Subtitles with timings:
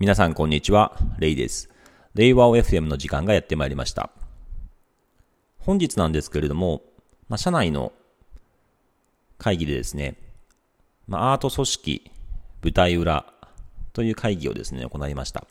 [0.00, 1.68] 皆さんこんにちは、レイです。
[2.14, 4.08] 令和 FM の時間がやってまいりました。
[5.58, 6.80] 本日なんですけれども、
[7.28, 7.92] まあ、社内の
[9.36, 10.16] 会議でですね、
[11.06, 12.10] まあ、アート組織
[12.62, 13.26] 舞台裏
[13.92, 15.46] という会議をですね、行いました。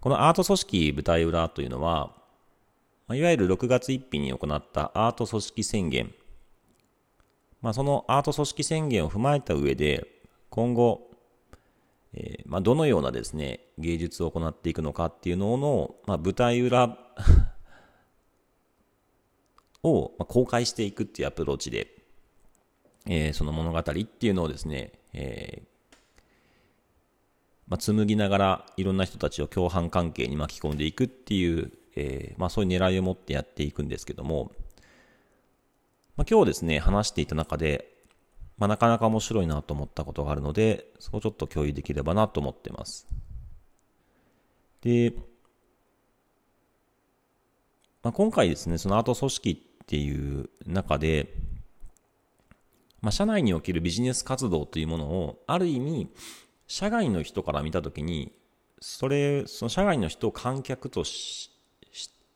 [0.00, 2.10] このアート組織舞台裏というのは、
[3.12, 6.12] いわゆる6月1日に行ったアート組織宣言、
[7.62, 10.04] まあ、そのアート組織宣言を踏まえた上で、
[10.50, 11.12] 今後、
[12.16, 16.98] えー、まあ、どのようなですね、芸術を行っていくのかっていうのの、まあ、舞台裏
[19.84, 21.94] を公開していくっていうアプローチで、
[23.06, 25.66] えー、その物語っていうのをですね、えー、
[27.68, 34.52] まあ、紡ぎながらいろんな人たちを共犯関係に巻き込んでいくっていう、えー、まあ、そういう狙いを持ってやっていくんですけども、
[36.16, 37.94] まあ、今日ですね、話していた中で、
[38.58, 43.06] まあ、なかなか面白いなと思ったことがあるので、そこちょっと共有できればなと思ってます。
[44.80, 45.12] で、
[48.02, 49.50] まあ、今回ですね、そのアート組織
[49.82, 51.34] っていう中で、
[53.02, 56.08] まあ、社内におけるビジネス活動というものを、ある意味、
[56.66, 58.32] 社外の人から見たときに、
[58.80, 61.50] それ、その社外の人を観客とし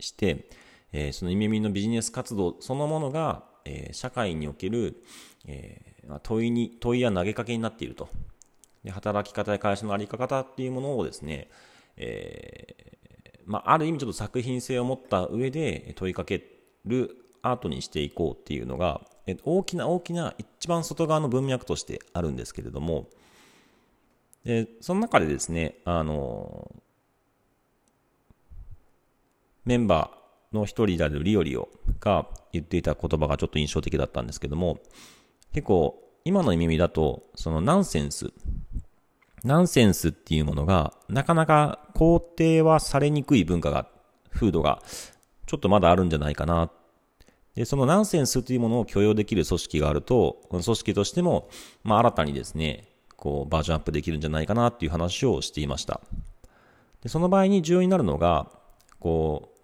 [0.01, 0.49] して、
[0.93, 5.03] えー、そのイメミのビジネス活動そのものが、えー、社会における、
[5.47, 5.90] え
[6.23, 8.09] 問いに、問いや投げかけになっていると。
[8.85, 11.49] で働き方や会社の在り方っていうものをですね、
[11.97, 16.45] えー、まあ、ある意味ちょっと作品性を持った上で問いかけ
[16.87, 23.09] るアートにしていこうっていうのが、え大きな大きな一番外側の文脈としてあるんですけれども、
[24.45, 26.75] でその中でですね、あの
[29.65, 31.69] メンバーの一人であるリオリオ
[32.01, 34.81] が言っていた言葉がちょっと印象的だったんですけども、
[35.53, 38.33] 結構、今の意味だと、そのナンセンス、
[39.43, 43.89] ナンセンスっていうものが、なかなか肯定はされにくい文化が、
[44.31, 44.83] 風土が、
[45.47, 46.71] ちょっとまだあるんじゃないかな。
[47.55, 51.49] で、そのナンセンスというものを許容できる組織があると、この組織としても、
[51.83, 56.01] まあ新たにですね、こう、バージョンアップできるんじゃないかなっていう話をしていました。
[57.03, 58.51] で、その場合に重要になるのが、
[58.99, 59.61] こう、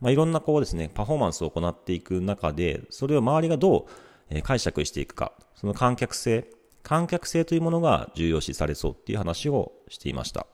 [0.00, 3.84] まあいろんなこうですね、パフォーマンスを行っていく中で、それを周りがどう
[4.30, 6.50] え解釈していくか、その観客性、
[6.82, 10.46] 観客性というものが重要視されそうっていう話をしていました。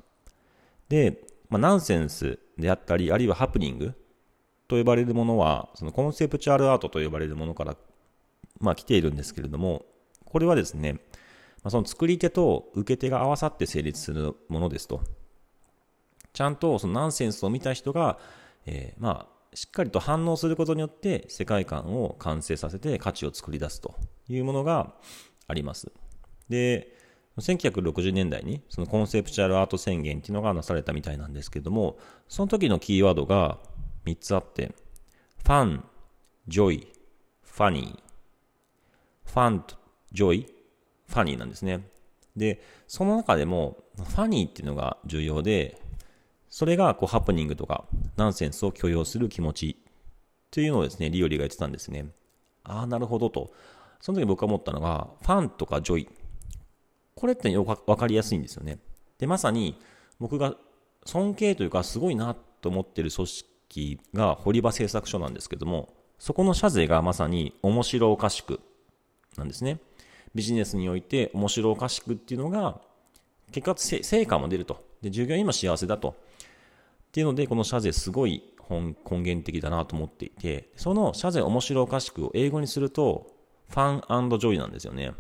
[0.89, 3.95] で、まあ、ナンセンスであったり、あるいはハプニング
[4.69, 7.77] と呼ばれるものは、そのコンセプチュアルアートと呼ばれるものから、
[8.61, 9.85] まあ、来ているんですけれども、
[10.25, 11.01] これはですね、
[11.63, 15.01] ま、その作り手と受け手が合わさって成立するものですと。
[16.33, 18.19] ちゃんとそのナンセンスを見た人が、
[18.67, 23.95] えー、まあ、しっかりと反応することによって世界観を完成させて価値を作り出すと
[24.29, 24.95] いうものが
[25.47, 25.93] あります。
[26.49, 26.97] で、
[27.39, 31.99] 1960年代にそのコンセプチュアルアート宣言っていうのがなされたみたいなんですけども、
[32.29, 33.59] その時のキーワードが
[34.05, 34.73] 3つあって、
[35.43, 35.85] ファン、
[36.49, 36.93] ジョイ、
[37.43, 39.77] funny。fun と、
[40.13, 41.89] joy、funny なんですね。
[42.37, 45.81] で、その中でも、 funny っていうのが重要で、
[46.55, 47.85] それがこうハプニングとか
[48.17, 49.77] ナンセンスを許容する気持ち
[50.53, 52.07] というのをですね、リオリが言ってたんですね。
[52.63, 53.51] ああ、なるほどと。
[54.01, 56.09] その時僕が思ったのが、 fun とか joy。
[57.17, 58.79] これってよくわかりやすいんですよね。
[59.19, 59.77] で、まさに
[60.21, 60.55] 僕が
[61.05, 68.61] 尊敬というかすごいなと思ってる組織が堀場製作所なんですけども、そこの社是がまさに面白おかしく
[69.37, 69.81] なんですね。
[70.37, 72.81] ビジネスにおいて面白おかしくっていうのが、
[73.51, 74.85] 結果成果も出ると。
[75.03, 76.15] で、従業員も幸せだと。
[77.15, 83.31] っていうので、この社是すごい根源的だなと思っていて、その社是面白おかしくを英語にすると、
[83.69, 85.13] fun joy なんですよね。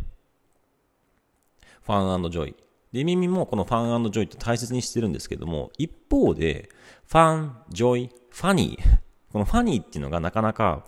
[1.82, 2.56] fun joy。
[2.90, 6.68] で、耳もこの fun joy って大切にしてるんですけども、一方で、
[7.06, 8.98] fun、joy、funny。
[9.30, 10.84] この funny っていうのがなかなか、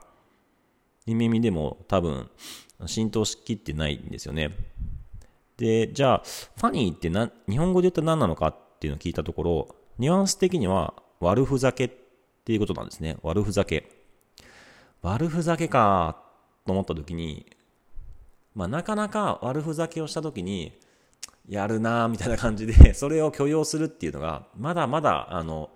[1.06, 2.28] 耳でも多分、
[2.86, 4.50] 浸透しきってないんですよね。
[5.56, 6.22] で、じゃあ、
[6.56, 11.90] funny ってな、日本語で言ったら何なのかっていうのを聞いたところ、ニュアンス的には悪ふざけっ
[12.44, 13.16] ていうことなんですね。
[13.22, 13.90] 悪ふざけ。
[15.02, 16.22] 悪ふざけか
[16.66, 17.46] と思った時に、
[18.54, 20.78] まあなかなか悪ふざけをした時に、
[21.48, 25.70] やるなーみたいな感じで、 それを許容するっていうのが、まだまだ、あの、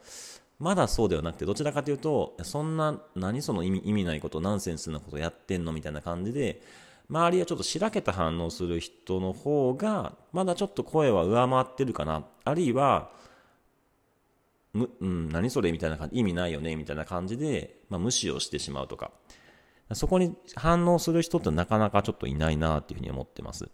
[0.58, 6.60] まだそうではなくて、どちらかというと、そんな、何その意味意味ないこと、ナンセンスなことやってんのみたいな感じで、
[7.08, 12.24] 周りはちょっとしらけた反応する人の方が、まだちょっと声は上回ってるかな。
[12.44, 13.10] あるいは、
[14.72, 19.10] む、うん、何それみたいな感じ、意味ないよねみたいな感じで、まあ、無視をしてしまうとか。
[19.92, 23.68] そこに反応する人ってなかなかちょっといないなっていうふうに思ってます。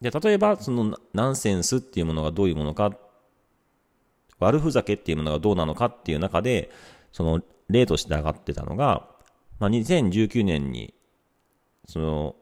[0.00, 2.96] で、例えば、そのナンセンスっていうものがどういうものか
[4.38, 6.70] 悪ふざけっていうものがどうなのかっていう中で、
[7.12, 9.06] その例として上がってたのが、
[9.58, 10.94] まあ、2019年に、
[11.86, 12.36] その、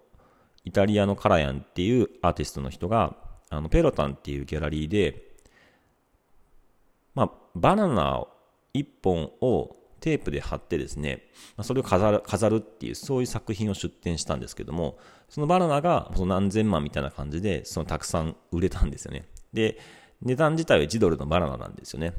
[0.64, 3.16] イタリアのカラヤンっていうアーティストの人が、
[3.50, 5.27] あの、ペロタンっていうギャラリーで、
[7.60, 8.24] バナナ
[8.74, 11.24] 1本をテープで貼ってですね、
[11.62, 19.26] それを飾る飾るっていう、そういう作品を出展したんですけども、そのバナナがその何千万みたいな感じで、そのたくさん売れたんですよね。
[19.52, 19.78] で、
[20.22, 22.14] 値段自体は1ドルのバナナなんですよね。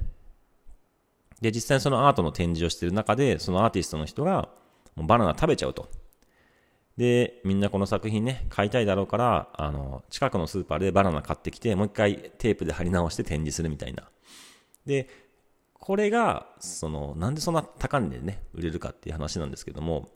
[1.41, 4.49] で、実際そのアートの展示をしている中で、そのアーティストの人が、
[4.95, 5.87] もうバナナ食べちゃうと。
[6.97, 14.09] で、みんなこの作品ね、買いたいだろうから、あの、近くのスーパーでバナナ買ってきて、もう一回テープで貼り直して展示するみたいな。
[14.85, 15.07] で、
[15.79, 20.09] これが、その、なんでそんな高値でね、売れるかっていう話なんですけども、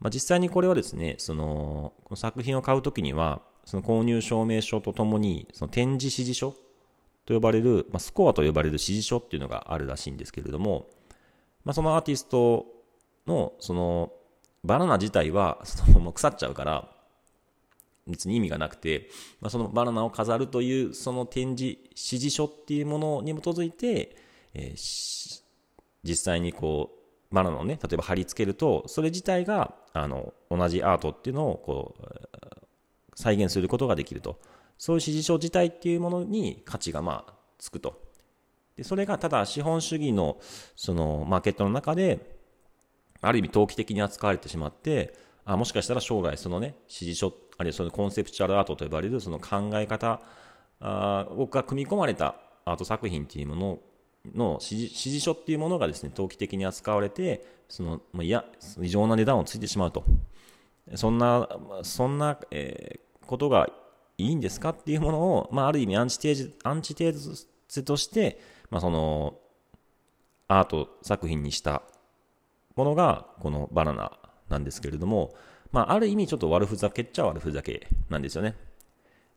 [0.00, 6.52] まあ、実際にこれはですね、その、この作品を買うときには、その購入証明書とともに、その展示指示書
[7.26, 10.88] と呼ばれる、まあ、スコアと呼ばれる指示書っていうのがあるらしいんですけれども、
[11.64, 12.66] まあ、そのアーティスト
[13.26, 14.12] の、その、
[14.64, 16.88] バナナ自体は、そのもう腐っちゃうから、
[18.06, 19.10] 別に意味がなくて、
[19.40, 24.16] まあ、そのバナナを飾るという、その展示指示書っていうものに基づいて、
[24.54, 25.42] えー、
[26.02, 26.90] 実際にこ
[27.30, 32.28] う、バナナをね、例えば貼り付けると、それ自体が、あの、同じアートっていうのを、こう、
[33.14, 34.40] 再現することができると。
[34.80, 38.00] そういう指示書自体っていうものに価値がまあつくと。
[38.76, 40.38] でそれがただ資本主義の
[40.74, 42.38] そのマーケットの中で
[43.20, 45.14] ある意味投機的に扱われてしまって
[45.44, 50.22] あもしかしたら将来そのね指示書あるいはそのコンセプチュアルアートと呼ばれるその考え方
[50.80, 53.78] あ僕が組み込まれたアート作品っていうもの
[54.34, 58.44] の指示書っていうものがですね投機的に扱われてその、ま、いや
[58.80, 60.04] 異常な値段をついてしまうと
[60.94, 61.48] そんな
[61.82, 63.68] そんな、えー、ことが
[64.20, 68.40] いいんですかっていうものを、まあ、ある意味アンチテージ、アンチテーゼとして、
[68.70, 69.38] まあ、その、
[70.48, 71.82] アート作品にした
[72.76, 74.18] ものが、このバナナ
[74.48, 75.34] なんですけれども、
[75.72, 78.56] まあ、ある意味ちょっと悪ふざけっちゃ悪ふざけなんですよね。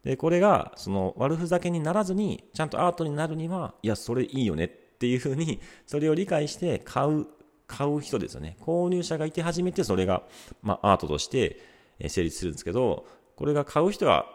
[0.03, 7.27] で、これが、その悪ふざけにならずに、ちゃんとアートになるには、いや、それいいよねっていうふうに、それを理解して買う、
[7.67, 8.57] 買う人ですよね。
[8.61, 10.23] 購入者がいて初めてそれが、
[10.61, 11.59] まあ、アートとして
[12.07, 13.05] 成立するんですけど、
[13.35, 14.25] これが買う人が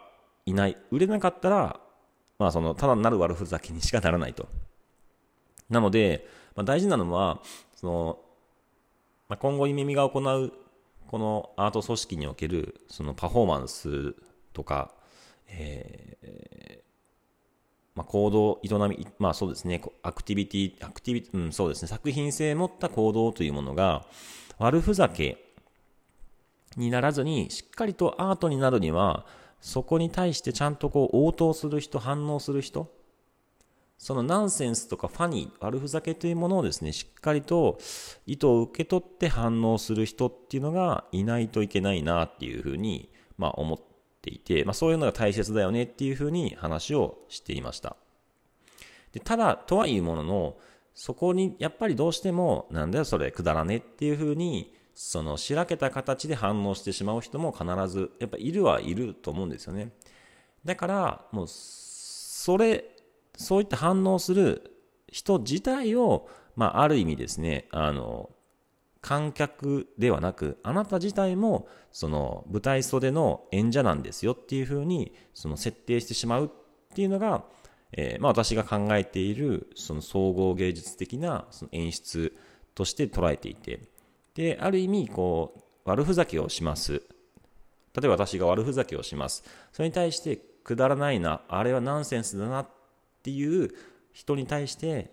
[0.45, 0.77] いない。
[0.91, 1.79] 売れなかったら、
[2.39, 4.47] まあその、ただなる悪ふざけにしかならないと。
[5.69, 7.41] なので、まあ、大事なのは、
[7.75, 8.19] その、
[9.27, 10.51] まあ、今後耳が行う、
[11.07, 14.15] このアート組織における、そのパフォーマンス
[14.53, 14.91] とか、
[15.49, 16.79] えー、
[17.95, 24.05] まあ、行動、営み、まあそうですね、アクティビティ、アクティビティ、うん、そうですね、作品性を持った行動というものが、
[24.57, 25.37] 悪ふざけ
[26.77, 29.25] にならずに、しっかりとアートになるには、
[29.61, 32.89] そこに対してちゃんとこう応答する人、反応する人、
[33.97, 37.77] そのナンセンスとかファニー、悪ふざけというものをですね、しっかりと
[38.25, 43.88] 意図を受け取って反応する人っていうのがいないといけないなっていうふうに、まあ思って
[44.21, 47.95] ていて、まあそういうのが大切だよねっていうふうに話をしていました。
[49.11, 50.57] でただ、とはいうものの、
[50.93, 59.93] そこにやっぱりどうしても、なんだよそれくだらねっていうふうにそのしらけた形で反応してしまう人も必ずやっぱいるはいると思うんですよね。
[60.65, 62.83] だからもうそれ
[63.37, 64.75] そういった反応する
[65.07, 66.27] 人自体を、
[66.57, 68.29] まあ、ある意味ですねあの
[69.01, 76.49] 観客ではなくあなた自体もその舞台袖の演者なんですよっていうふうにその設定してしまうっ
[76.93, 77.43] ていうのが、
[77.93, 82.35] えー、まあ、私が考えているその総合芸術的なその演出
[82.75, 83.89] として捉えていて
[84.39, 85.53] で、ある意味、こ
[85.85, 86.93] う、悪ふざけをします。
[87.93, 89.43] 例えば私が悪ふざけをします。
[89.73, 92.67] それに対して、くだらないな、あれはナンセンスだなっ
[93.21, 93.69] ていう
[94.13, 95.11] 人に対して、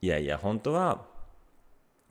[0.00, 1.06] いやいや、本当は、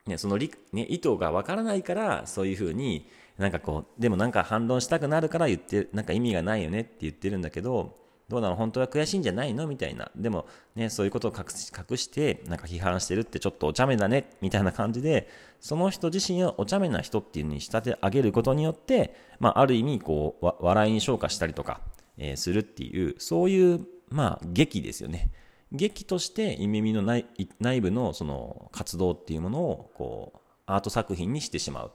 [0.07, 7.97] ね、そのり、ね、意図がわからないから、そういうふうに、なんかこう、でもなんか反論したくなるから言って、なんか意味がないよねって言ってるんだけど、
[8.29, 8.57] どうなの？
[8.57, 9.67] 本当は悔しいんじゃないの？
[9.67, 10.11] みたいな。
[10.13, 15.29] でもね、そういうことを隠し隠して、なんか批判してるってちょっとお茶目だね、みたいな感じで、
[15.61, 21.79] その人自身をお茶目な人っていう風に仕立て上げることによって、まあ、ある意味、こう、笑いに昇華したりとか、
[22.17, 25.31] えー、するっていう、そういう、まあ、劇ですよね。
[25.71, 27.25] 劇として、耳の内
[27.59, 31.91] 内部のその活動っていうものを、こう、アート作品にしてしまう。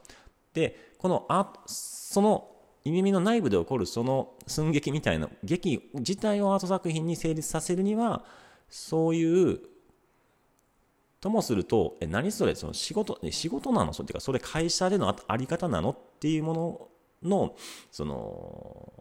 [0.55, 2.49] で、このアその
[2.85, 8.25] 耳の内部で起こるその寸劇みたいな劇自体をアート作品に成立させるには
[8.69, 9.61] そういう
[11.21, 13.93] ともするとえ何それその仕事仕事なの？
[13.93, 16.89] それてかそれ会社でのああり方なのっていうも
[17.23, 17.55] のの
[17.93, 18.93] その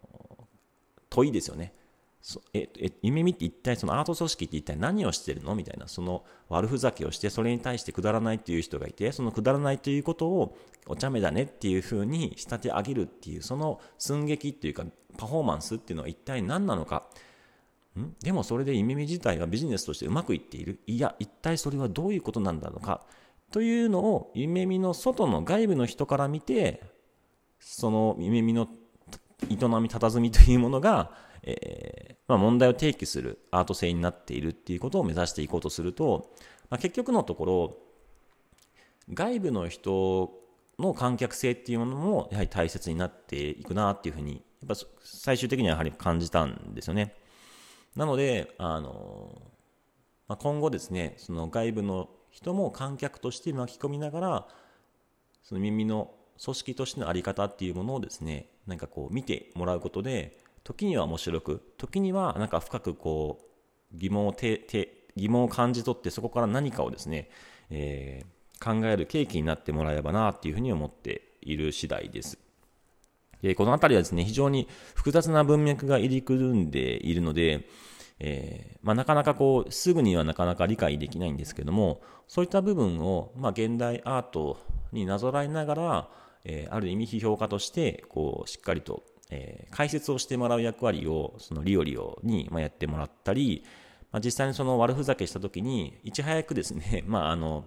[1.10, 1.74] 問いですよね
[2.22, 5.56] そええ夢見って一体そのアート組織って一体何をしてるの？
[5.56, 14.86] みたいなその悪ふざけをしてそれに対してくだらないっていう人がいてそのくだらないということをお茶目だねっていうふうに仕立て上げるっていうその寸劇っていうか
[15.18, 17.08] パフォーマンスっていうのは一体何なのか。
[18.00, 18.14] ん？
[18.22, 20.80] でもそれで夢見自体はビジネスとしてうまくいっている。
[20.86, 23.02] いや一体それはどういうことなんだろうか。
[23.52, 26.84] というのを夢見の外の外部の人から見て
[27.60, 28.68] その夢見の
[29.50, 36.32] 営み佇みというものがえー、まあ、問題を提起するアート性になっているっていうことを目指していこうとすると、
[36.70, 37.78] まあ、結局のところ
[39.14, 40.32] 外部の人
[40.80, 47.16] の観客性っていうものもやはり大切になっていくなっていうふうにやっぱ最終的にはやはり感じたんですよね。
[47.98, 49.42] なのであの、
[50.30, 54.48] まあ、今後ですねその外部の人も観客として巻き込みながら
[55.44, 63.40] その耳の組織としての在り方っていうものをですねなんかこう見てもらうことで時には面白く時にはなんか深くこ
[63.94, 67.30] う疑問をて疑問を感じ取ってそこから何かをですね、
[67.70, 72.38] えー、考える契機になってもらえればなっていうふうに思っている次第です。
[73.42, 77.68] でこの辺りはですね非常に複雑な文脈が入り組んでいるので、
[78.20, 84.60] えー、まあ、なかなかこうすぐにはなかなか理解できないんですけどもそういった部分を、まあ、現代アート
[84.92, 86.10] になぞらえながら、
[86.44, 93.64] えー、ある意味批評家としてこうしっかりとえー、解説をしてもらう役割をそのリオリオに、ま、やってもらったり、
[94.12, 97.64] まあ、実際にその悪ふざけした時にいち早くですね、 まあ、あの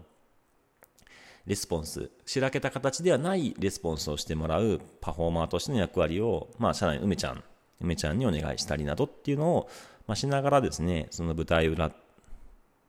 [1.47, 7.42] レスポンスしらけた形ではないレスポンスをしてもらうパフォーマーとしての役割を、まあ、社内の梅ちゃん
[7.80, 9.68] 梅ちゃんにお願いしたりなどっていうのを、
[10.06, 11.92] まあ、しながらですねその舞台裏っ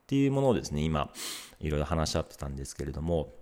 [0.08, 1.12] ていうものをですね今
[1.60, 3.34] いろいろ話し合ってたんですけれども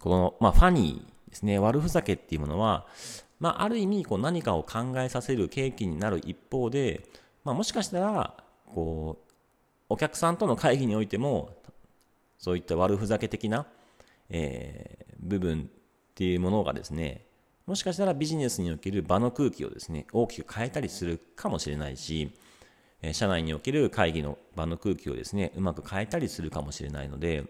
[0.00, 2.86] この、まあ、ファニーですね悪ふざけっていうものは
[3.38, 7.08] まあ、ある意味こう何かを考えさせる契機になる一方で、
[7.44, 8.34] まあ、もしかしたら
[8.66, 9.32] こう
[9.88, 11.50] お客さんとの会議においても
[12.38, 13.66] そういった悪ふざけ的な、
[14.30, 17.26] えー、部分っていうものがですね
[17.66, 22.32] もしかしたらビジネスにおける場の空気をですね大きく変えたりするかもしれないし、
[23.02, 27.44] え社内における会議の場の空気をですねうまく変えたりするかもしれないので、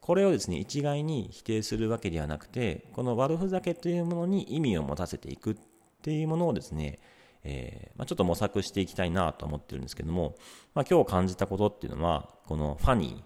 [0.00, 5.56] これをですね、一概に否定するわけではなくて、この悪ふざけというものに意味を持たせていくっ
[6.02, 6.98] ていうものをですね、
[7.44, 10.36] えー、まあ、ちょっと模索していきたいなと思ってるんですけども、
[10.74, 13.22] まあ、今日感じたことっていうのは、このファニー、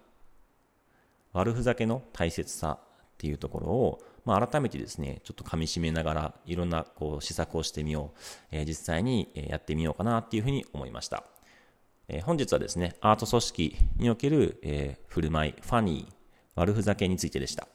[1.32, 8.18] 悪ふざけの大切さっていうところを、まあ、改めてですね、ちょっと噛み締めながら、いろんなこう施策をしてみよう、
[8.52, 11.24] えー、実際にやってみようかなっていうふうに思いました。
[12.08, 16.23] えー、本日はですね、アート組織における、え、振る舞い、ファニー、
[16.54, 17.68] 悪ふざけについてでした。